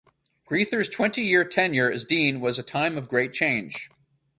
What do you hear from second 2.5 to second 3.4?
a time of great